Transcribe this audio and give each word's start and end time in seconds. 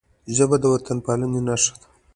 ژبه 0.35 0.55
د 0.59 0.63
وطنپالنې 0.73 1.41
نښه 1.47 1.75
ده 1.81 1.85